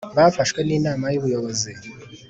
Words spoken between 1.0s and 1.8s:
y’ubuyobozi